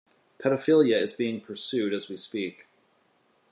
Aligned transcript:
Pedophilia 0.39 0.99
is 0.99 1.13
being 1.13 1.39
pursued 1.39 1.93
as 1.93 2.09
we 2.09 2.17
speak... 2.17 2.65